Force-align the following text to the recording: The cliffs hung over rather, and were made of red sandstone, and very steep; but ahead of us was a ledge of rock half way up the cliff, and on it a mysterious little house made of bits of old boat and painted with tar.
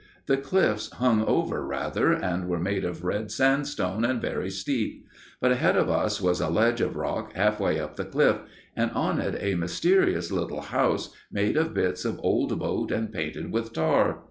The 0.25 0.37
cliffs 0.37 0.91
hung 0.93 1.23
over 1.25 1.63
rather, 1.63 2.11
and 2.11 2.47
were 2.49 2.57
made 2.57 2.85
of 2.85 3.03
red 3.03 3.29
sandstone, 3.29 4.03
and 4.03 4.19
very 4.19 4.49
steep; 4.49 5.05
but 5.39 5.51
ahead 5.51 5.77
of 5.77 5.91
us 5.91 6.19
was 6.19 6.41
a 6.41 6.49
ledge 6.49 6.81
of 6.81 6.95
rock 6.95 7.33
half 7.33 7.59
way 7.59 7.79
up 7.79 7.97
the 7.97 8.05
cliff, 8.05 8.37
and 8.75 8.89
on 8.95 9.19
it 9.21 9.35
a 9.39 9.53
mysterious 9.55 10.31
little 10.31 10.61
house 10.61 11.13
made 11.31 11.55
of 11.55 11.75
bits 11.75 12.03
of 12.03 12.19
old 12.23 12.57
boat 12.57 12.91
and 12.91 13.13
painted 13.13 13.51
with 13.51 13.73
tar. 13.73 14.19